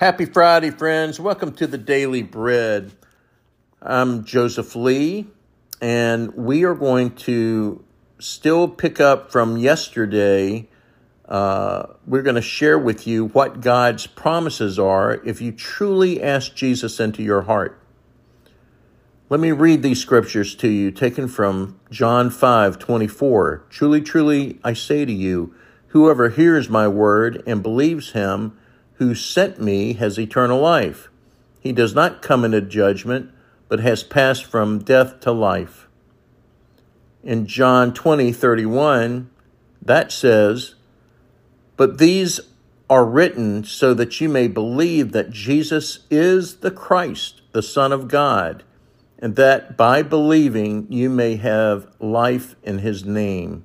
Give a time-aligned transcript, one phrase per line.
[0.00, 1.20] Happy Friday, friends.
[1.20, 2.90] Welcome to the Daily Bread.
[3.82, 5.26] I'm Joseph Lee,
[5.78, 7.84] and we are going to
[8.18, 10.66] still pick up from yesterday.
[11.28, 16.54] Uh, we're going to share with you what God's promises are if you truly ask
[16.54, 17.78] Jesus into your heart.
[19.28, 23.66] Let me read these scriptures to you, taken from John 5 24.
[23.68, 25.54] Truly, truly, I say to you,
[25.88, 28.56] whoever hears my word and believes him,
[29.00, 31.08] who sent me has eternal life.
[31.58, 33.30] He does not come into judgment,
[33.66, 35.88] but has passed from death to life.
[37.24, 39.30] In John 20, 31,
[39.80, 40.74] that says,
[41.78, 42.40] But these
[42.90, 48.06] are written so that you may believe that Jesus is the Christ, the Son of
[48.06, 48.64] God,
[49.18, 53.64] and that by believing you may have life in his name.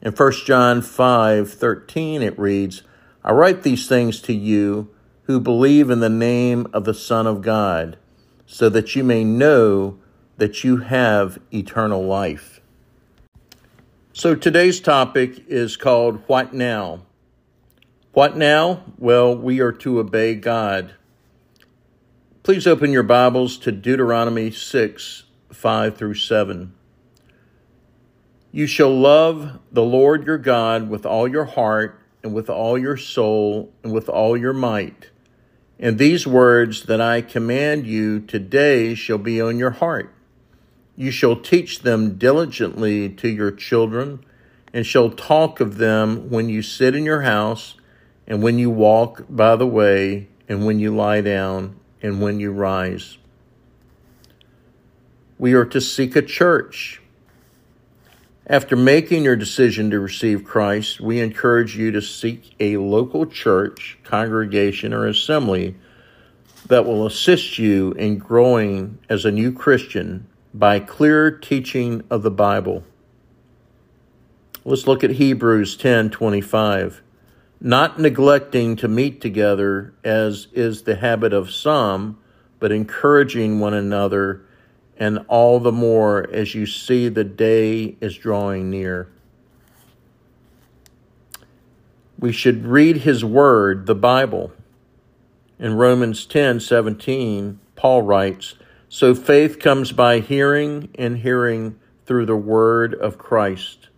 [0.00, 2.84] In 1 John 5, 13, it reads,
[3.22, 4.88] I write these things to you
[5.24, 7.98] who believe in the name of the Son of God,
[8.46, 9.98] so that you may know
[10.38, 12.60] that you have eternal life.
[14.12, 17.02] So today's topic is called What Now?
[18.12, 18.82] What now?
[18.98, 20.94] Well, we are to obey God.
[22.42, 26.74] Please open your Bibles to Deuteronomy 6 5 through 7.
[28.50, 32.96] You shall love the Lord your God with all your heart and with all your
[32.96, 35.10] soul and with all your might.
[35.78, 40.12] And these words that I command you today shall be on your heart.
[40.96, 44.22] You shall teach them diligently to your children,
[44.72, 47.76] and shall talk of them when you sit in your house,
[48.26, 52.52] and when you walk by the way, and when you lie down, and when you
[52.52, 53.16] rise.
[55.38, 57.00] We are to seek a church
[58.50, 63.96] after making your decision to receive Christ, we encourage you to seek a local church,
[64.02, 65.76] congregation, or assembly
[66.66, 72.30] that will assist you in growing as a new Christian by clear teaching of the
[72.32, 72.82] Bible.
[74.64, 77.02] Let's look at Hebrews 10:25.
[77.60, 82.18] Not neglecting to meet together as is the habit of some,
[82.58, 84.42] but encouraging one another
[85.00, 89.08] and all the more as you see the day is drawing near.
[92.18, 94.52] We should read his word, the Bible.
[95.58, 98.54] In Romans 10 17, Paul writes,
[98.90, 103.88] So faith comes by hearing, and hearing through the word of Christ.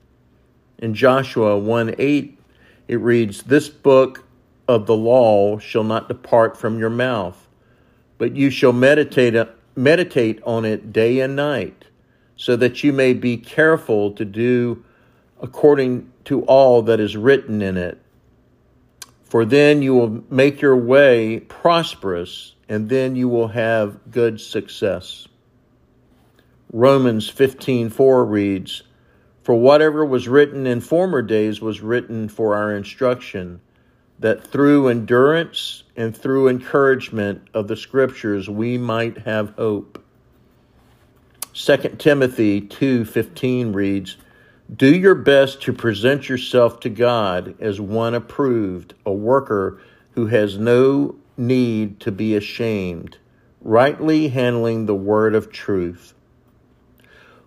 [0.79, 2.39] In Joshua 1 8,
[2.87, 4.25] it reads, This book
[4.69, 7.49] of the law shall not depart from your mouth,
[8.19, 9.35] but you shall meditate
[9.75, 11.85] meditate on it day and night,
[12.37, 14.85] so that you may be careful to do
[15.41, 17.99] according to all that is written in it.
[19.25, 25.27] For then you will make your way prosperous, and then you will have good success.
[26.73, 28.83] Romans 15:4 reads,
[29.43, 33.61] "For whatever was written in former days was written for our instruction."
[34.23, 40.03] That through endurance and through encouragement of the scriptures we might have hope.
[41.53, 44.17] 2 Timothy 2:15 reads,
[44.75, 49.79] "Do your best to present yourself to God as one approved, a worker
[50.15, 53.19] who has no need to be ashamed,
[53.61, 56.15] rightly handling the word of truth."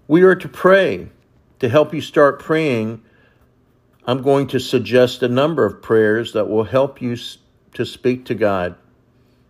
[0.08, 1.09] We are to pray.
[1.59, 3.02] To help you start praying,
[4.07, 7.17] I'm going to suggest a number of prayers that will help you
[7.73, 8.75] to speak to God.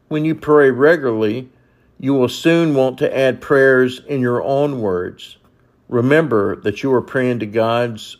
[0.08, 1.50] When you pray regularly,
[2.00, 5.38] you will soon want to add prayers in your own words.
[5.90, 8.18] Remember that you are praying to God's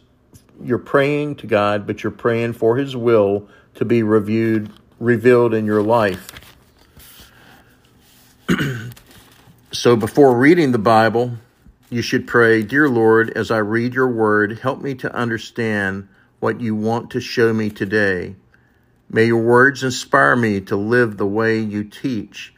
[0.64, 5.66] you're praying to God, but you're praying for his will to be reviewed revealed in
[5.66, 6.32] your life.
[9.72, 11.34] so before reading the Bible,
[11.90, 16.08] you should pray, Dear Lord, as I read your word, help me to understand
[16.46, 18.36] what you want to show me today.
[19.10, 22.54] May your words inspire me to live the way you teach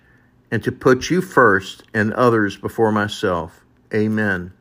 [0.51, 3.63] and to put you first and others before myself.
[3.93, 4.51] Amen.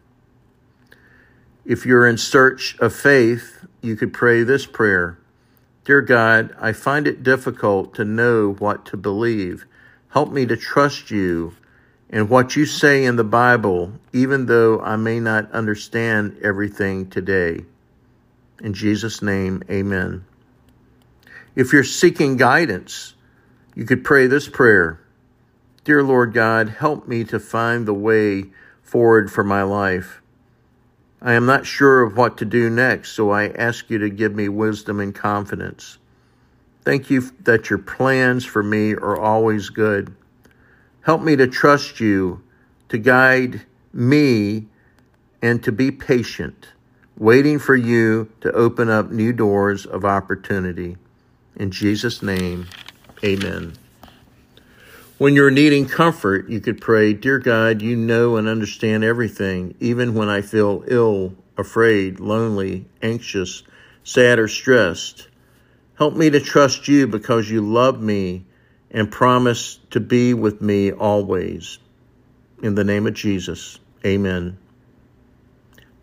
[1.64, 5.18] If you're in search of faith, you could pray this prayer
[5.84, 9.66] Dear God, I find it difficult to know what to believe.
[10.10, 11.56] Help me to trust you
[12.10, 17.64] and what you say in the Bible, even though I may not understand everything today.
[18.60, 20.24] In Jesus' name, amen.
[21.54, 23.14] If you're seeking guidance,
[23.74, 25.00] you could pray this prayer
[25.84, 28.46] Dear Lord God, help me to find the way
[28.82, 30.20] forward for my life.
[31.22, 34.34] I am not sure of what to do next, so I ask you to give
[34.34, 35.98] me wisdom and confidence.
[36.84, 40.14] Thank you that your plans for me are always good.
[41.02, 42.42] Help me to trust you,
[42.88, 43.62] to guide
[43.92, 44.66] me,
[45.40, 46.68] and to be patient,
[47.16, 50.96] waiting for you to open up new doors of opportunity.
[51.56, 52.66] In Jesus' name,
[53.24, 53.72] amen.
[55.18, 60.14] When you're needing comfort, you could pray, Dear God, you know and understand everything, even
[60.14, 63.62] when I feel ill, afraid, lonely, anxious,
[64.04, 65.28] sad, or stressed.
[65.96, 68.44] Help me to trust you because you love me
[68.90, 71.78] and promise to be with me always.
[72.62, 74.58] In the name of Jesus, amen.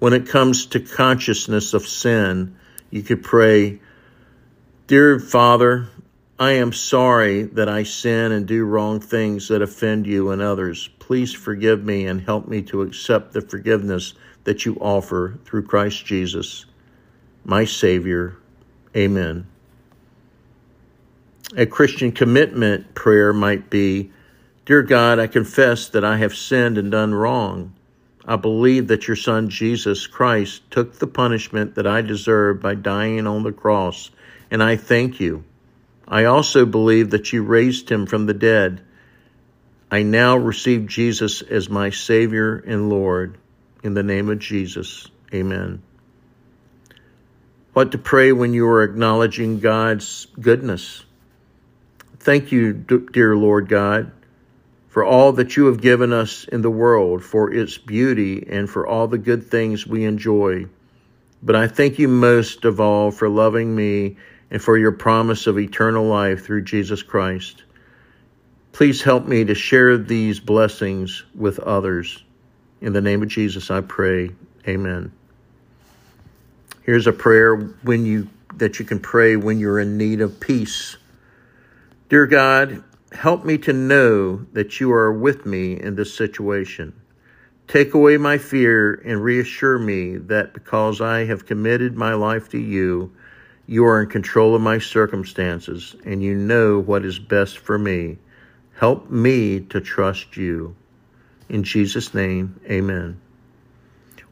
[0.03, 2.57] When it comes to consciousness of sin,
[2.89, 3.79] you could pray,
[4.85, 5.87] Dear Father,
[6.37, 10.89] I am sorry that I sin and do wrong things that offend you and others.
[10.99, 14.13] Please forgive me and help me to accept the forgiveness
[14.43, 16.65] that you offer through Christ Jesus,
[17.45, 18.35] my Savior.
[18.97, 19.47] Amen.
[21.55, 24.11] A Christian commitment prayer might be
[24.65, 27.73] Dear God, I confess that I have sinned and done wrong.
[28.25, 33.27] I believe that your Son Jesus Christ took the punishment that I deserved by dying
[33.27, 34.11] on the cross,
[34.49, 35.43] and I thank you.
[36.07, 38.81] I also believe that you raised him from the dead.
[39.91, 43.37] I now receive Jesus as my Savior and Lord.
[43.83, 45.83] In the name of Jesus, amen.
[47.73, 51.03] What to pray when you are acknowledging God's goodness?
[52.19, 54.11] Thank you, dear Lord God,
[54.93, 58.85] for all that you have given us in the world, for its beauty, and for
[58.85, 60.67] all the good things we enjoy.
[61.41, 64.17] But I thank you most of all for loving me
[64.51, 67.63] and for your promise of eternal life through Jesus Christ.
[68.71, 72.23] Please help me to share these blessings with others.
[72.79, 74.29] In the name of Jesus, I pray.
[74.67, 75.11] Amen.
[76.83, 80.97] Here's a prayer when you that you can pray when you're in need of peace.
[82.09, 86.93] Dear God, help me to know that you are with me in this situation.
[87.67, 92.59] Take away my fear and reassure me that because I have committed my life to
[92.59, 93.11] you,
[93.65, 98.17] you are in control of my circumstances and you know what is best for me.
[98.75, 100.75] Help me to trust you.
[101.49, 103.19] In Jesus' name, amen.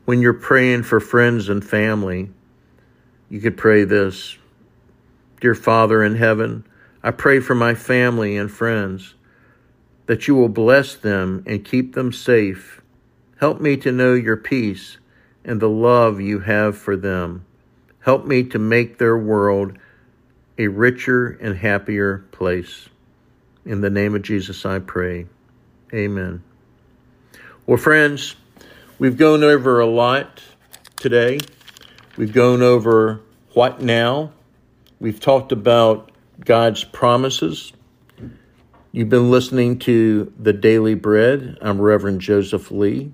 [0.05, 2.29] When you're praying for friends and family,
[3.29, 4.37] you could pray this
[5.39, 6.65] Dear Father in heaven,
[7.03, 9.15] I pray for my family and friends
[10.05, 12.81] that you will bless them and keep them safe.
[13.39, 14.97] Help me to know your peace
[15.43, 17.45] and the love you have for them.
[18.01, 19.77] Help me to make their world
[20.57, 22.89] a richer and happier place.
[23.65, 25.25] In the name of Jesus, I pray.
[25.93, 26.43] Amen.
[27.65, 28.35] Well, friends,
[28.99, 30.43] we've gone over a lot
[30.97, 31.39] today.
[32.17, 33.21] We've gone over
[33.53, 34.31] what now.
[34.99, 36.10] We've talked about
[36.45, 37.73] God's promises.
[38.91, 41.57] You've been listening to The Daily Bread.
[41.61, 43.11] I'm Reverend Joseph Lee.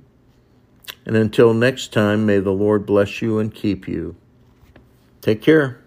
[1.05, 4.15] And until next time, may the Lord bless you and keep you.
[5.21, 5.83] Take care.